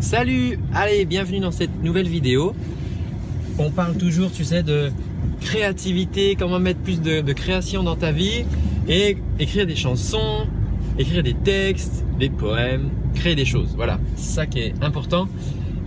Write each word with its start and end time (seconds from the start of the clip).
Salut 0.00 0.58
Allez, 0.74 1.06
bienvenue 1.06 1.40
dans 1.40 1.50
cette 1.50 1.82
nouvelle 1.82 2.06
vidéo. 2.06 2.54
On 3.58 3.70
parle 3.70 3.96
toujours, 3.96 4.30
tu 4.30 4.44
sais, 4.44 4.62
de 4.62 4.92
créativité, 5.40 6.36
comment 6.38 6.58
mettre 6.58 6.80
plus 6.80 7.00
de, 7.00 7.32
création 7.32 7.82
dans 7.82 7.96
ta 7.96 8.12
vie 8.12 8.44
et 8.88 9.16
écrire 9.38 9.66
des 9.66 9.74
chansons, 9.74 10.46
écrire 10.98 11.22
des 11.22 11.32
textes, 11.32 12.04
des 12.18 12.28
poèmes, 12.28 12.90
créer 13.14 13.34
des 13.34 13.46
choses. 13.46 13.72
Voilà, 13.74 13.98
c'est 14.16 14.34
ça 14.34 14.46
qui 14.46 14.60
est 14.60 14.74
important. 14.82 15.28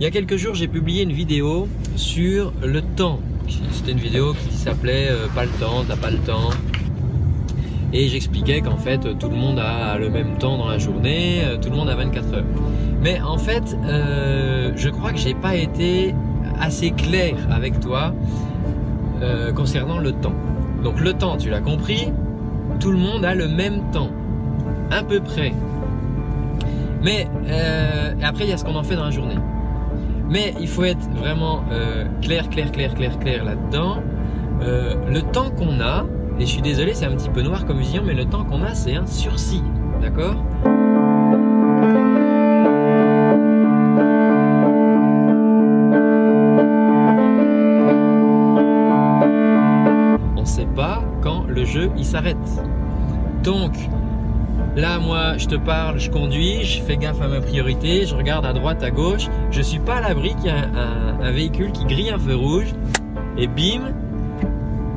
Il 0.00 0.02
y 0.02 0.06
a 0.06 0.10
quelques 0.10 0.36
jours, 0.36 0.56
j'ai 0.56 0.68
publié 0.68 1.04
une 1.04 1.12
vidéo 1.12 1.68
sur 1.94 2.52
le 2.62 2.82
temps. 2.82 3.20
C'était 3.72 3.92
une 3.92 3.98
vidéo 3.98 4.34
qui 4.34 4.56
s'appelait 4.56 5.08
euh, 5.08 5.28
Pas 5.34 5.44
le 5.44 5.50
temps, 5.60 5.84
t'as 5.86 5.96
pas 5.96 6.10
le 6.10 6.18
temps 6.18 6.50
et 7.92 8.08
j'expliquais 8.08 8.60
qu'en 8.60 8.76
fait 8.76 9.18
tout 9.18 9.28
le 9.28 9.36
monde 9.36 9.58
a 9.58 9.98
le 9.98 10.10
même 10.10 10.38
temps 10.38 10.58
dans 10.58 10.68
la 10.68 10.78
journée, 10.78 11.42
euh, 11.44 11.56
tout 11.56 11.70
le 11.70 11.76
monde 11.76 11.88
a 11.88 11.96
24 11.96 12.34
heures. 12.34 12.44
Mais 13.02 13.20
en 13.20 13.38
fait, 13.38 13.76
euh, 13.84 14.72
je 14.76 14.88
crois 14.88 15.12
que 15.12 15.18
j'ai 15.18 15.34
pas 15.34 15.56
été 15.56 16.14
assez 16.60 16.90
clair 16.90 17.34
avec 17.50 17.80
toi 17.80 18.14
euh, 19.22 19.52
concernant 19.52 19.98
le 19.98 20.12
temps. 20.12 20.34
Donc 20.84 21.00
le 21.00 21.14
temps, 21.14 21.36
tu 21.36 21.50
l'as 21.50 21.60
compris, 21.60 22.12
tout 22.78 22.90
le 22.90 22.98
monde 22.98 23.24
a 23.24 23.34
le 23.34 23.48
même 23.48 23.90
temps, 23.90 24.10
à 24.90 25.02
peu 25.02 25.20
près. 25.20 25.52
Mais 27.02 27.26
après, 28.22 28.44
il 28.44 28.50
y 28.50 28.52
a 28.52 28.58
ce 28.58 28.64
qu'on 28.64 28.76
en 28.76 28.82
fait 28.82 28.96
dans 28.96 29.06
la 29.06 29.10
journée. 29.10 29.38
Mais 30.28 30.54
il 30.60 30.68
faut 30.68 30.84
être 30.84 31.08
vraiment 31.14 31.64
clair, 32.20 32.48
clair, 32.50 32.70
clair, 32.70 32.94
clair, 32.94 33.18
clair 33.18 33.44
là-dedans. 33.44 33.96
le 34.60 35.20
temps 35.22 35.50
qu'on 35.50 35.80
a, 35.80 36.04
et 36.40 36.46
je 36.46 36.50
suis 36.50 36.62
désolé, 36.62 36.94
c'est 36.94 37.04
un 37.04 37.14
petit 37.14 37.28
peu 37.28 37.42
noir 37.42 37.66
comme 37.66 37.78
vision, 37.78 38.02
mais 38.04 38.14
le 38.14 38.24
temps 38.24 38.44
qu'on 38.44 38.62
a, 38.62 38.74
c'est 38.74 38.96
un 38.96 39.06
sursis. 39.06 39.62
D'accord? 40.00 40.36
On 50.34 50.40
ne 50.40 50.46
sait 50.46 50.66
pas 50.74 51.04
quand 51.20 51.44
le 51.46 51.66
jeu 51.66 51.90
il 51.98 52.06
s'arrête. 52.06 52.36
Donc, 53.44 53.74
Là, 54.76 55.00
moi, 55.00 55.36
je 55.36 55.46
te 55.46 55.56
parle, 55.56 55.98
je 55.98 56.10
conduis, 56.10 56.62
je 56.62 56.80
fais 56.80 56.96
gaffe 56.96 57.20
à 57.20 57.26
ma 57.26 57.40
priorité, 57.40 58.06
je 58.06 58.14
regarde 58.14 58.46
à 58.46 58.52
droite, 58.52 58.84
à 58.84 58.90
gauche. 58.92 59.26
Je 59.50 59.60
suis 59.62 59.80
pas 59.80 59.96
à 59.96 60.00
l'abri 60.00 60.34
qu'il 60.36 60.46
y 60.46 60.50
a 60.50 60.68
un, 61.20 61.32
véhicule 61.32 61.72
qui 61.72 61.84
grille 61.86 62.10
un 62.10 62.18
feu 62.18 62.36
rouge 62.36 62.72
et 63.36 63.48
bim, 63.48 63.92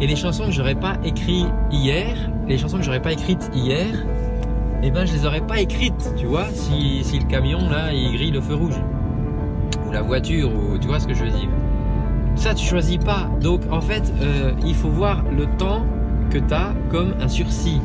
et 0.02 0.08
les 0.08 0.16
chansons 0.16 0.46
que 0.46 0.52
j'aurais 0.52 0.76
pas 0.76 0.98
écrites 1.04 1.48
hier, 1.72 2.16
les 2.48 2.58
chansons 2.58 2.78
que 2.78 2.84
j'aurais 2.84 3.02
pas 3.02 3.14
écrites 3.14 3.50
hier, 3.54 3.88
eh 4.82 4.92
ben 4.92 5.06
je 5.06 5.14
les 5.14 5.26
aurais 5.26 5.42
pas 5.42 5.60
écrites, 5.60 6.14
tu 6.18 6.26
vois, 6.26 6.48
si, 6.52 7.04
si 7.04 7.20
le 7.20 7.26
camion 7.26 7.70
là 7.70 7.94
il 7.94 8.12
grille 8.14 8.32
le 8.32 8.42
feu 8.42 8.56
rouge. 8.56 8.76
Ou 9.88 9.92
la 9.92 10.02
voiture, 10.02 10.52
ou 10.52 10.78
tu 10.78 10.88
vois 10.88 11.00
ce 11.00 11.08
que 11.08 11.14
je 11.14 11.24
veux 11.24 11.32
dire. 11.32 11.50
Ça 12.36 12.54
tu 12.54 12.66
choisis 12.66 12.98
pas. 12.98 13.30
Donc 13.40 13.62
en 13.72 13.82
fait, 13.82 14.12
euh, 14.22 14.52
il 14.66 14.76
faut 14.76 14.90
voir 14.90 15.24
le 15.32 15.46
temps 15.58 15.86
que 16.30 16.40
tu 16.40 16.54
as 16.54 16.74
comme 16.90 17.14
un 17.22 17.28
sursis. 17.28 17.80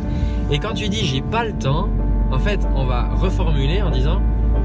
Et 0.51 0.59
quand 0.59 0.75
tu 0.75 0.89
dis 0.89 1.05
j'ai 1.05 1.21
pas 1.21 1.45
le 1.45 1.53
temps, 1.53 1.89
en 2.31 2.39
fait, 2.39 2.67
on 2.75 2.85
va 2.85 3.11
reformuler 3.15 3.83
en 3.83 3.91
disant 3.91 4.21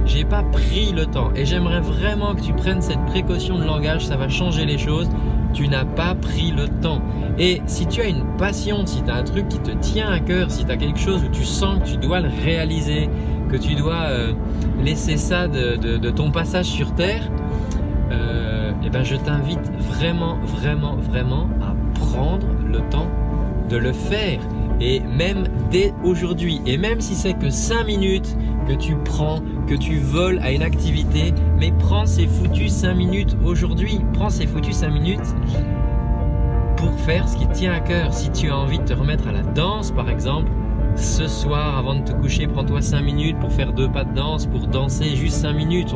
j'ai 0.05 0.23
pas 0.23 0.43
pris 0.43 0.91
le 0.91 1.05
temps. 1.05 1.31
Et 1.35 1.45
j'aimerais 1.45 1.81
vraiment 1.81 2.33
que 2.33 2.41
tu 2.41 2.53
prennes 2.53 2.81
cette 2.81 3.03
précaution 3.05 3.59
de 3.59 3.63
langage, 3.63 4.05
ça 4.05 4.17
va 4.17 4.27
changer 4.27 4.65
les 4.65 4.77
choses 4.77 5.09
tu 5.53 5.67
n'as 5.67 5.85
pas 5.85 6.15
pris 6.15 6.51
le 6.51 6.67
temps. 6.67 7.01
Et 7.37 7.61
si 7.67 7.87
tu 7.87 8.01
as 8.01 8.07
une 8.07 8.25
passion, 8.37 8.85
si 8.85 9.03
tu 9.03 9.09
as 9.09 9.15
un 9.15 9.23
truc 9.23 9.47
qui 9.47 9.59
te 9.59 9.71
tient 9.71 10.09
à 10.11 10.19
cœur, 10.19 10.51
si 10.51 10.65
tu 10.65 10.71
as 10.71 10.77
quelque 10.77 10.99
chose 10.99 11.23
où 11.23 11.29
tu 11.29 11.43
sens 11.43 11.79
que 11.79 11.89
tu 11.91 11.97
dois 11.97 12.19
le 12.19 12.29
réaliser, 12.43 13.09
que 13.49 13.57
tu 13.57 13.75
dois 13.75 14.05
euh, 14.07 14.33
laisser 14.83 15.17
ça 15.17 15.47
de, 15.47 16.09
ton 16.09 16.31
passage 16.31 16.65
sur 16.65 16.93
Terre, 16.95 17.29
euh, 18.11 18.71
eh 18.83 18.89
ben 18.89 19.03
je 19.03 19.15
t'invite 19.15 19.71
vraiment, 19.79 20.37
vraiment, 20.43 20.95
vraiment 20.95 21.47
à 21.61 21.73
prendre 21.99 22.47
le 22.67 22.79
temps 22.89 23.07
de 23.69 23.77
le 23.77 23.93
faire. 23.93 24.39
Et 24.81 24.99
même 24.99 25.45
dès 25.71 25.93
aujourd'hui, 26.03 26.61
et 26.65 26.77
même 26.77 26.99
si 26.99 27.15
c'est 27.15 27.33
que 27.33 27.49
5 27.49 27.85
minutes 27.85 28.35
que 28.67 28.73
tu 28.73 28.95
prends 28.95 29.39
que 29.67 29.75
tu 29.75 29.97
voles 29.97 30.39
à 30.39 30.51
une 30.51 30.63
activité, 30.63 31.33
mais 31.57 31.71
prends 31.79 32.05
ces 32.05 32.27
foutus 32.27 32.71
5 32.71 32.93
minutes 32.93 33.37
aujourd'hui, 33.43 33.99
prends 34.13 34.29
ces 34.29 34.45
foutus 34.45 34.75
5 34.75 34.89
minutes 34.89 35.35
pour 36.77 36.91
faire 37.01 37.27
ce 37.27 37.37
qui 37.37 37.47
tient 37.47 37.73
à 37.73 37.79
cœur. 37.79 38.13
Si 38.13 38.29
tu 38.31 38.49
as 38.49 38.57
envie 38.57 38.79
de 38.79 38.83
te 38.83 38.93
remettre 38.93 39.27
à 39.27 39.31
la 39.31 39.41
danse 39.41 39.91
par 39.91 40.09
exemple, 40.09 40.51
ce 40.95 41.27
soir 41.27 41.77
avant 41.77 41.95
de 41.95 42.03
te 42.03 42.11
coucher, 42.11 42.47
prends-toi 42.47 42.81
5 42.81 43.01
minutes 43.01 43.39
pour 43.39 43.51
faire 43.51 43.73
deux 43.73 43.89
pas 43.89 44.03
de 44.03 44.13
danse, 44.13 44.45
pour 44.45 44.67
danser 44.67 45.15
juste 45.15 45.37
5 45.37 45.53
minutes. 45.53 45.95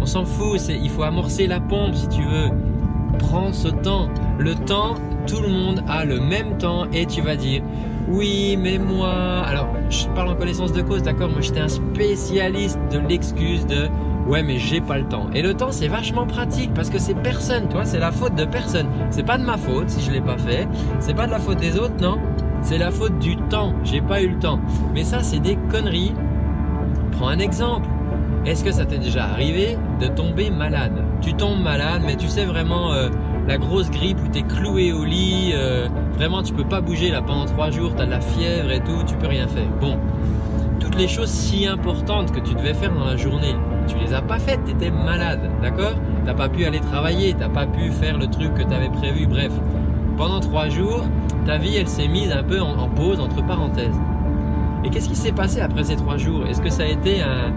On 0.00 0.06
s'en 0.06 0.24
fout, 0.24 0.60
il 0.68 0.90
faut 0.90 1.02
amorcer 1.02 1.46
la 1.46 1.60
pompe 1.60 1.94
si 1.94 2.08
tu 2.08 2.22
veux 2.22 2.50
prends 3.22 3.52
ce 3.52 3.68
temps. 3.68 4.08
Le 4.38 4.54
temps, 4.54 4.96
tout 5.26 5.40
le 5.40 5.48
monde 5.48 5.82
a 5.88 6.04
le 6.04 6.20
même 6.20 6.58
temps 6.58 6.86
et 6.92 7.06
tu 7.06 7.22
vas 7.22 7.36
dire 7.36 7.62
oui, 8.08 8.58
mais 8.60 8.78
moi. 8.78 9.42
Alors, 9.46 9.68
je 9.88 10.06
parle 10.08 10.30
en 10.30 10.34
connaissance 10.34 10.72
de 10.72 10.82
cause, 10.82 11.02
d'accord 11.02 11.30
Moi, 11.30 11.40
j'étais 11.40 11.60
un 11.60 11.68
spécialiste 11.68 12.78
de 12.90 12.98
l'excuse 12.98 13.64
de 13.66 13.88
ouais, 14.26 14.42
mais 14.42 14.58
j'ai 14.58 14.80
pas 14.80 14.98
le 14.98 15.04
temps. 15.04 15.28
Et 15.34 15.40
le 15.42 15.54
temps, 15.54 15.70
c'est 15.70 15.88
vachement 15.88 16.26
pratique 16.26 16.74
parce 16.74 16.90
que 16.90 16.98
c'est 16.98 17.14
personne, 17.14 17.68
toi, 17.68 17.84
c'est 17.84 18.00
la 18.00 18.10
faute 18.10 18.34
de 18.34 18.44
personne. 18.44 18.88
C'est 19.10 19.24
pas 19.24 19.38
de 19.38 19.44
ma 19.44 19.56
faute 19.56 19.88
si 19.88 20.04
je 20.04 20.10
l'ai 20.10 20.20
pas 20.20 20.36
fait. 20.36 20.66
C'est 20.98 21.14
pas 21.14 21.26
de 21.26 21.30
la 21.30 21.38
faute 21.38 21.58
des 21.58 21.78
autres, 21.78 21.96
non. 22.00 22.18
C'est 22.60 22.78
la 22.78 22.90
faute 22.90 23.18
du 23.18 23.36
temps. 23.36 23.72
J'ai 23.84 24.00
pas 24.00 24.20
eu 24.20 24.28
le 24.28 24.38
temps. 24.38 24.60
Mais 24.94 25.04
ça, 25.04 25.22
c'est 25.22 25.40
des 25.40 25.56
conneries. 25.70 26.12
Prends 27.12 27.28
un 27.28 27.38
exemple. 27.38 27.88
Est-ce 28.44 28.64
que 28.64 28.72
ça 28.72 28.84
t'est 28.84 28.98
déjà 28.98 29.24
arrivé 29.24 29.78
de 30.00 30.08
tomber 30.08 30.50
malade? 30.50 31.04
Tu 31.20 31.32
tombes 31.34 31.62
malade, 31.62 32.02
mais 32.04 32.16
tu 32.16 32.26
sais 32.26 32.44
vraiment 32.44 32.92
euh, 32.92 33.08
la 33.46 33.56
grosse 33.56 33.88
grippe 33.88 34.18
où 34.24 34.28
tu 34.28 34.40
es 34.40 34.42
cloué 34.42 34.92
au 34.92 35.04
lit, 35.04 35.52
euh, 35.54 35.86
vraiment 36.14 36.42
tu 36.42 36.52
peux 36.52 36.64
pas 36.64 36.80
bouger 36.80 37.12
là 37.12 37.22
pendant 37.22 37.44
trois 37.44 37.70
jours, 37.70 37.94
tu 37.94 38.02
as 38.02 38.06
de 38.06 38.10
la 38.10 38.20
fièvre 38.20 38.72
et 38.72 38.80
tout, 38.80 39.04
tu 39.06 39.14
peux 39.14 39.28
rien 39.28 39.46
faire. 39.46 39.68
Bon, 39.80 39.96
toutes 40.80 40.98
les 40.98 41.06
choses 41.06 41.28
si 41.28 41.68
importantes 41.68 42.32
que 42.32 42.40
tu 42.40 42.54
devais 42.54 42.74
faire 42.74 42.92
dans 42.92 43.04
la 43.04 43.16
journée, 43.16 43.54
tu 43.86 43.94
les 44.04 44.12
as 44.12 44.22
pas 44.22 44.40
faites, 44.40 44.64
tu 44.64 44.72
étais 44.72 44.90
malade, 44.90 45.48
d'accord? 45.62 45.94
T'as 46.26 46.34
pas 46.34 46.48
pu 46.48 46.64
aller 46.64 46.80
travailler, 46.80 47.34
t'as 47.34 47.48
pas 47.48 47.66
pu 47.66 47.92
faire 47.92 48.18
le 48.18 48.26
truc 48.26 48.54
que 48.54 48.62
tu 48.62 48.74
avais 48.74 48.90
prévu, 48.90 49.26
bref. 49.26 49.52
Pendant 50.16 50.40
trois 50.40 50.68
jours, 50.68 51.04
ta 51.46 51.58
vie 51.58 51.76
elle 51.76 51.88
s'est 51.88 52.08
mise 52.08 52.32
un 52.32 52.42
peu 52.42 52.60
en 52.60 52.88
pause, 52.88 53.20
entre 53.20 53.46
parenthèses. 53.46 53.98
Et 54.84 54.90
qu'est-ce 54.90 55.08
qui 55.08 55.16
s'est 55.16 55.32
passé 55.32 55.60
après 55.60 55.84
ces 55.84 55.96
trois 55.96 56.16
jours? 56.16 56.46
Est-ce 56.46 56.60
que 56.60 56.70
ça 56.70 56.82
a 56.82 56.86
été 56.86 57.22
un, 57.22 57.52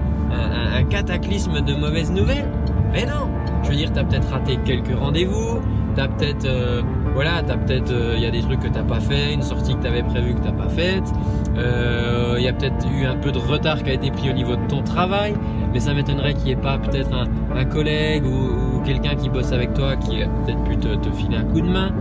cataclysme 0.89 1.61
de 1.61 1.73
mauvaises 1.73 2.11
nouvelles? 2.11 2.49
Mais 2.93 3.05
non, 3.05 3.29
je 3.63 3.69
veux 3.69 3.75
dire, 3.75 3.91
tu 3.91 3.99
as 3.99 4.03
peut-être 4.03 4.29
raté 4.29 4.57
quelques 4.63 4.95
rendez-vous, 4.97 5.59
tu 5.95 6.01
as 6.01 6.07
peut-être, 6.07 6.45
euh, 6.45 6.81
voilà, 7.13 7.41
tu 7.41 7.57
peut-être, 7.57 7.91
il 7.91 7.95
euh, 7.95 8.17
y 8.17 8.25
a 8.25 8.31
des 8.31 8.41
trucs 8.41 8.59
que 8.59 8.67
tu 8.67 8.83
pas 8.83 8.99
fait, 8.99 9.33
une 9.33 9.41
sortie 9.41 9.75
que 9.75 9.81
tu 9.81 9.87
avais 9.87 10.03
prévue 10.03 10.33
que 10.35 10.45
tu 10.45 10.53
pas 10.53 10.69
faite, 10.69 11.11
il 11.55 11.59
euh, 11.59 12.39
y 12.39 12.47
a 12.47 12.53
peut-être 12.53 12.85
eu 12.89 13.05
un 13.05 13.15
peu 13.15 13.31
de 13.31 13.39
retard 13.39 13.81
qui 13.83 13.89
a 13.89 13.93
été 13.93 14.11
pris 14.11 14.29
au 14.29 14.33
niveau 14.33 14.55
de 14.55 14.65
ton 14.67 14.81
travail, 14.83 15.33
mais 15.73 15.79
ça 15.79 15.93
m'étonnerait 15.93 16.33
qu'il 16.33 16.45
n'y 16.45 16.51
ait 16.51 16.55
pas 16.57 16.77
peut-être 16.77 17.09
un, 17.13 17.65
collègue 17.65 18.25
ou, 18.25 18.81
quelqu'un 18.85 19.15
qui 19.15 19.29
bosse 19.29 19.51
avec 19.51 19.73
toi 19.73 19.95
qui 19.95 20.21
a 20.21 20.27
peut-être 20.27 20.63
pu 20.63 20.77
te, 20.77 21.09
filer 21.11 21.37
un 21.37 21.43
coup 21.43 21.61
de 21.61 21.67
main. 21.67 21.91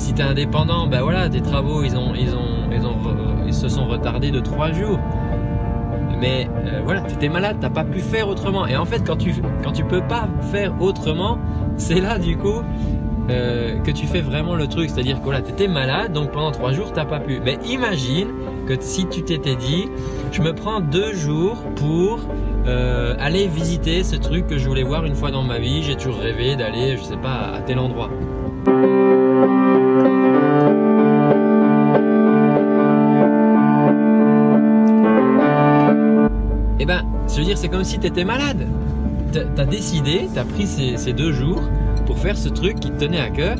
Si 0.00 0.14
tu 0.14 0.20
es 0.20 0.24
indépendant, 0.24 0.86
ben 0.86 1.02
voilà, 1.02 1.28
tes 1.28 1.40
travaux, 1.40 1.82
ils, 1.82 1.96
ont, 1.96 2.14
ils, 2.14 2.34
ont, 2.34 3.44
ils, 3.46 3.54
se 3.54 3.68
sont 3.68 3.86
retardés 3.86 4.30
de 4.30 4.40
trois 4.40 4.72
jours 4.72 4.98
mais 6.20 6.48
euh, 6.66 6.82
voilà, 6.84 7.00
tu 7.00 7.14
étais 7.14 7.30
malade, 7.30 7.56
t'as 7.60 7.70
pas 7.70 7.84
pu 7.84 8.00
faire 8.00 8.28
autrement. 8.28 8.66
Et 8.66 8.76
en 8.76 8.84
fait, 8.84 9.02
quand 9.06 9.16
tu 9.16 9.34
quand 9.64 9.72
tu 9.72 9.84
peux 9.84 10.02
pas 10.02 10.28
faire 10.52 10.74
autrement, 10.80 11.38
c'est 11.78 12.00
là 12.00 12.18
du 12.18 12.36
coup 12.36 12.62
euh, 13.30 13.78
que 13.80 13.90
tu 13.90 14.06
fais 14.06 14.20
vraiment 14.20 14.54
le 14.54 14.66
truc. 14.66 14.90
C'est-à-dire 14.90 15.18
que 15.18 15.24
voilà, 15.24 15.40
étais 15.40 15.66
malade, 15.66 16.12
donc 16.12 16.30
pendant 16.30 16.50
trois 16.50 16.72
jours 16.72 16.92
t'as 16.92 17.06
pas 17.06 17.20
pu. 17.20 17.40
Mais 17.42 17.58
imagine 17.66 18.28
que 18.66 18.74
si 18.80 19.06
tu 19.06 19.22
t'étais 19.22 19.56
dit, 19.56 19.86
je 20.30 20.42
me 20.42 20.52
prends 20.52 20.80
deux 20.80 21.14
jours 21.14 21.56
pour 21.76 22.20
euh, 22.66 23.14
aller 23.18 23.48
visiter 23.48 24.04
ce 24.04 24.16
truc 24.16 24.46
que 24.46 24.58
je 24.58 24.68
voulais 24.68 24.82
voir 24.82 25.06
une 25.06 25.14
fois 25.14 25.30
dans 25.30 25.42
ma 25.42 25.58
vie. 25.58 25.82
J'ai 25.82 25.96
toujours 25.96 26.18
rêvé 26.18 26.54
d'aller, 26.54 26.98
je 26.98 27.02
sais 27.02 27.16
pas, 27.16 27.52
à 27.54 27.60
tel 27.62 27.78
endroit. 27.78 28.10
Je 37.34 37.40
veux 37.40 37.44
dire, 37.44 37.58
c'est 37.58 37.68
comme 37.68 37.84
si 37.84 37.98
tu 37.98 38.06
étais 38.06 38.24
malade. 38.24 38.66
Tu 39.32 39.38
as 39.38 39.66
décidé, 39.66 40.28
tu 40.32 40.38
as 40.38 40.44
pris 40.44 40.66
ces, 40.66 41.12
deux 41.12 41.32
jours 41.32 41.62
pour 42.06 42.18
faire 42.18 42.36
ce 42.36 42.48
truc 42.48 42.80
qui 42.80 42.90
te 42.90 43.04
tenait 43.04 43.20
à 43.20 43.30
cœur. 43.30 43.56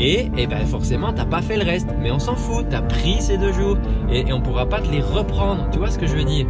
Et, 0.00 0.30
eh 0.36 0.46
ben 0.46 0.66
forcément, 0.66 1.12
t'as 1.12 1.24
pas 1.24 1.40
fait 1.40 1.56
le 1.56 1.64
reste. 1.64 1.88
Mais 2.00 2.10
on 2.10 2.18
s'en 2.18 2.34
fout, 2.34 2.66
tu 2.68 2.76
as 2.76 2.82
pris 2.82 3.20
ces 3.20 3.38
deux 3.38 3.52
jours. 3.52 3.78
Et, 4.10 4.30
on 4.32 4.40
pourra 4.40 4.66
pas 4.66 4.80
te 4.80 4.90
les 4.90 5.00
reprendre. 5.00 5.68
Tu 5.72 5.78
vois 5.78 5.90
ce 5.90 5.98
que 5.98 6.06
je 6.06 6.14
veux 6.14 6.24
dire? 6.24 6.46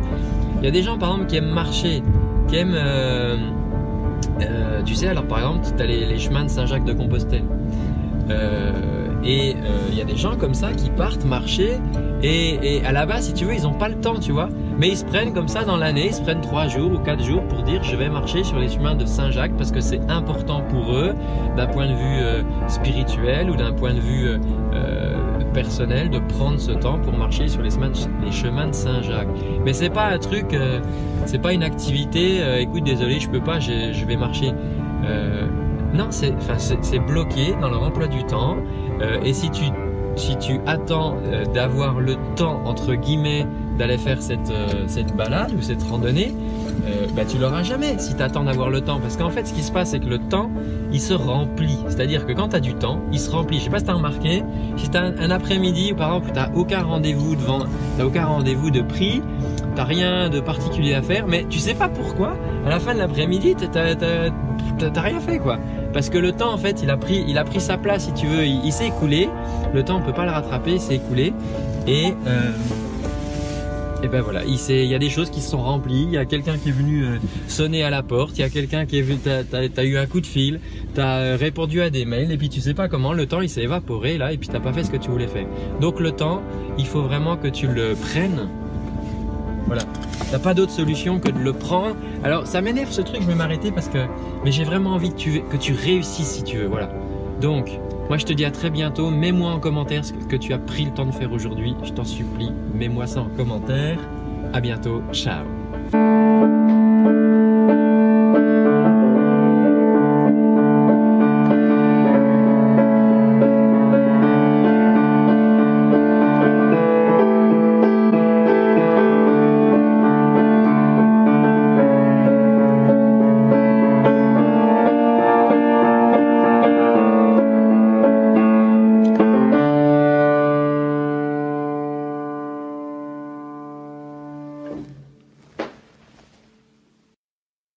Il 0.59 0.65
y 0.65 0.69
a 0.69 0.71
des 0.71 0.83
gens, 0.83 0.99
par 0.99 1.13
exemple, 1.13 1.29
qui 1.29 1.37
aiment 1.37 1.53
marcher, 1.53 2.03
qui 2.49 2.57
aiment... 2.57 2.75
Euh, 2.75 3.37
euh, 4.41 4.83
tu 4.83 4.95
sais, 4.95 5.07
alors 5.07 5.25
par 5.25 5.39
exemple, 5.39 5.67
tu 5.77 5.83
as 5.83 5.87
les, 5.87 6.19
chemins 6.19 6.45
de 6.45 6.49
Saint-Jacques 6.49 6.85
de 6.85 6.93
Compostelle. 6.93 7.45
et 9.25 9.55
il 9.91 9.95
y 9.97 10.01
a 10.01 10.05
des 10.05 10.17
gens 10.17 10.37
comme 10.37 10.55
ça 10.55 10.73
qui 10.73 10.91
partent 10.91 11.25
marcher 11.25 11.79
et, 12.23 12.83
à 12.85 12.93
la 12.93 13.07
base, 13.07 13.27
si 13.27 13.35
tu 13.35 13.45
veux, 13.45 13.55
ils 13.55 13.63
n'ont 13.63 13.75
pas 13.75 13.89
le 13.89 13.97
temps, 13.97 14.19
tu 14.19 14.33
vois. 14.33 14.49
Mais 14.79 14.89
ils 14.89 14.97
se 14.97 15.05
prennent 15.05 15.33
comme 15.33 15.49
ça 15.49 15.65
dans 15.65 15.77
l'année, 15.77 16.07
ils 16.07 16.15
se 16.15 16.23
prennent 16.23 16.41
trois 16.41 16.69
jours 16.69 16.93
ou 16.93 16.99
quatre 16.99 17.23
jours 17.23 17.43
pour 17.49 17.63
dire 17.63 17.83
je 17.85 17.95
vais 17.97 18.09
marcher 18.09 18.43
sur 18.43 18.59
les 18.59 18.69
chemins 18.69 18.95
de 18.95 19.07
Saint-Jacques 19.07 19.57
parce 19.57 19.71
que 19.71 19.81
c'est 19.81 20.01
important 20.09 20.63
pour 20.63 20.93
eux 20.95 21.15
d'un 21.57 21.67
point 21.67 21.87
de 21.87 21.95
vue 21.95 22.19
euh, 22.23 22.43
spirituel 22.67 23.51
ou 23.51 23.57
d'un 23.57 23.73
point 23.73 23.95
de 23.95 24.01
vue 24.01 24.27
euh, 24.27 24.39
euh, 24.75 25.45
personnel 25.53 26.11
de 26.11 26.19
prendre 26.19 26.59
ce 26.59 26.73
temps 26.73 26.99
pour 26.99 27.13
marcher 27.13 27.47
sur 27.47 27.63
les, 27.63 27.71
chemins 27.71 28.67
de 28.69 28.75
Saint-Jacques. 28.75 29.29
Mais 29.65 29.73
c'est 29.73 29.91
pas 29.91 30.07
un 30.07 30.19
truc, 30.19 30.47
c'est 31.27 31.41
pas 31.41 31.53
une 31.53 31.63
activité. 31.63 32.41
écoute, 32.61 32.83
désolé, 32.83 33.21
je 33.21 33.29
peux 33.31 33.41
pas, 33.41 33.61
je, 33.61 34.05
vais 34.05 34.17
marcher. 34.17 34.53
non, 35.95 36.09
c'est 36.11 36.99
bloqué 37.07 37.55
dans 37.61 37.71
leur 37.71 37.85
emploi 37.85 38.09
du 38.09 38.25
temps. 38.25 38.57
et 39.25 39.33
si 39.33 39.49
tu 39.51 39.67
si 40.17 40.37
tu 40.37 40.61
attends 40.67 41.17
euh, 41.27 41.45
d'avoir 41.47 42.01
le 42.01 42.17
temps, 42.37 42.61
entre 42.65 42.95
guillemets, 42.95 43.47
d'aller 43.79 43.99
faire 43.99 44.23
cette, 44.23 44.51
euh, 44.51 44.85
cette 44.87 45.15
balade 45.17 45.53
ou 45.57 45.63
cette 45.63 45.83
randonnée, 45.83 46.33
euh, 46.87 47.07
bah, 47.15 47.25
tu 47.25 47.39
l'auras 47.39 47.63
jamais 47.63 47.99
si 47.99 48.15
tu 48.15 48.23
attends 48.23 48.45
d'avoir 48.45 48.71
le 48.71 48.81
temps. 48.81 49.01
Parce 49.01 49.17
qu'en 49.17 49.31
fait, 49.31 49.47
ce 49.47 49.55
qui 49.55 49.63
se 49.63 49.73
passe, 49.73 49.91
c'est 49.91 50.01
que 50.01 50.09
le 50.09 50.19
temps, 50.19 50.51
il 50.93 51.01
se 51.01 51.15
remplit. 51.15 51.79
C'est-à-dire 51.89 52.27
que 52.27 52.33
quand 52.33 52.49
tu 52.49 52.57
as 52.57 52.61
du 52.61 52.75
temps, 52.75 53.01
il 53.13 53.19
se 53.19 53.31
remplit. 53.31 53.59
Je 53.59 53.65
sais 53.65 53.71
pas 53.71 53.79
si 53.79 53.85
tu 53.85 53.91
as 53.91 53.95
remarqué, 53.95 54.43
si 54.77 54.89
tu 54.89 54.97
as 54.97 55.03
un, 55.03 55.31
après-midi, 55.31 55.93
par 55.95 56.09
exemple, 56.09 56.29
tu 56.29 56.39
n'as 56.39 56.51
aucun 56.55 56.83
rendez-vous 56.83 57.37
devant, 57.37 57.61
t'as 57.97 58.05
aucun 58.05 58.27
rendez-vous 58.27 58.71
de 58.71 58.83
prix, 58.83 59.23
tu 59.75 59.83
rien 59.83 60.29
de 60.29 60.41
particulier 60.41 60.95
à 60.95 61.03
faire, 61.03 61.27
mais 61.27 61.45
tu 61.49 61.59
sais 61.59 61.75
pas 61.75 61.89
pourquoi, 61.89 62.37
à 62.65 62.71
la 62.71 62.79
fin 62.79 62.95
de 62.95 62.99
l'après-midi, 62.99 63.57
tu 63.57 63.67
n'as 63.67 65.01
rien 65.01 65.21
fait, 65.21 65.39
quoi. 65.39 65.59
Parce 65.95 66.11
que 66.11 66.19
le 66.19 66.33
temps, 66.33 66.53
en 66.53 66.59
fait, 66.59 66.83
il 66.83 66.91
a 66.91 66.97
pris, 66.97 67.25
il 67.27 67.39
a 67.39 67.45
pris 67.45 67.61
sa 67.61 67.79
place, 67.79 68.07
si 68.07 68.13
tu 68.13 68.27
veux. 68.27 68.45
Il, 68.45 68.73
s'est 68.73 68.89
écoulé. 68.89 69.29
Le 69.73 69.85
temps, 69.85 69.99
on 69.99 70.03
peut 70.03 70.13
pas 70.13 70.25
le 70.25 70.33
rattraper. 70.33 70.73
Il 70.73 70.81
s'est 70.81 70.97
écoulé. 70.97 71.33
Et, 71.87 72.13
euh, 72.27 72.51
et 74.03 74.09
ben 74.09 74.21
voilà, 74.21 74.43
il, 74.45 74.59
il, 74.69 74.87
y 74.87 74.95
a 74.95 74.99
des 74.99 75.09
choses 75.09 75.31
qui 75.31 75.41
se 75.41 75.51
sont 75.51 75.63
remplies. 75.63 76.03
Il 76.03 76.11
y 76.11 76.19
a 76.19 76.25
quelqu'un 76.25 76.59
qui 76.59 76.71
est 76.71 76.73
venu 76.73 77.05
euh, 77.05 77.19
sonner 77.47 77.85
à 77.85 77.91
la 77.91 78.03
porte. 78.03 78.37
Il 78.37 78.41
y 78.41 78.45
a 78.45 78.51
quelqu'un 78.51 78.87
qui 78.87 78.99
est 78.99 79.03
venu. 79.03 79.19
T'as 79.19 79.61
as, 79.77 79.85
eu 79.85 79.97
un 79.97 80.07
coup 80.07 80.21
de 80.21 80.27
fil. 80.27 80.59
T'as 80.95 81.21
euh, 81.21 81.37
répondu 81.39 81.81
à 81.81 81.91
des 81.91 82.05
mails. 82.05 82.33
Et 82.33 82.37
puis 82.37 82.49
tu 82.49 82.61
sais 82.61 82.75
pas 82.75 82.89
comment. 82.89 83.13
Le 83.13 83.27
temps, 83.27 83.41
il 83.41 83.49
s'est 83.49 83.63
évaporé 83.63 84.19
là. 84.19 84.33
Et 84.33 84.37
puis 84.37 84.49
t'as 84.49 84.61
pas 84.61 84.73
fait 84.73 84.83
ce 84.83 84.91
que 84.91 84.97
tu 84.97 85.11
voulais 85.11 85.29
faire. 85.29 85.47
Donc 85.81 86.01
le 86.01 86.11
temps, 86.11 86.43
il 86.77 86.87
faut 86.87 87.03
vraiment 87.03 87.37
que 87.37 87.47
tu 87.49 87.69
le 87.69 87.95
prennes. 87.95 88.49
Voilà. 89.67 89.83
T'as 90.31 90.39
pas 90.39 90.55
d'autre 90.55 90.73
solution 90.73 91.19
que 91.21 91.31
de 91.31 91.39
le 91.39 91.53
prendre. 91.53 91.97
Alors 92.23 92.47
ça 92.47 92.61
m'énerve 92.61 92.91
ce 92.91 93.01
truc, 93.01 93.23
je 93.23 93.27
vais 93.27 93.35
m'arrêter 93.35 93.71
parce 93.71 93.89
que 93.89 93.99
mais 94.45 94.53
j'ai 94.53 94.65
vraiment 94.65 94.91
envie 94.91 95.11
que 95.11 95.17
tu, 95.17 95.43
que 95.43 95.57
tu 95.57 95.73
réussisses 95.73 96.29
si 96.29 96.45
tu 96.45 96.59
veux. 96.59 96.67
Voilà. 96.67 96.91
Donc, 97.41 97.79
moi 98.09 98.19
je 98.19 98.25
te 98.25 98.33
dis 98.33 98.45
à 98.45 98.51
très 98.51 98.71
bientôt. 98.71 99.11
Mets-moi 99.11 99.51
en 99.51 99.61
commentaire 99.61 100.05
ce 100.05 100.13
que 100.13 100.37
tu 100.37 100.53
as 100.53 100.59
pris 100.59 100.85
le 100.85 100.91
temps 100.93 101.07
de 101.07 101.13
faire 101.13 101.33
aujourd'hui. 101.33 101.75
Je 101.83 101.93
t'en 101.93 102.05
supplie, 102.05 102.53
mets-moi 102.75 103.07
ça 103.07 103.21
en 103.21 103.29
commentaire. 103.37 103.99
À 104.53 104.61
bientôt. 104.61 105.03
Ciao. 105.13 105.64